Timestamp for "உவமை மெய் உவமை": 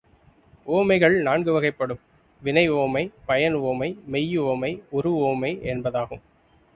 3.53-4.71